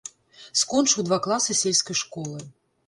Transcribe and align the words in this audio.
Скончыў 0.61 1.07
два 1.11 1.21
класы 1.29 1.59
сельскай 1.61 2.03
школы. 2.05 2.39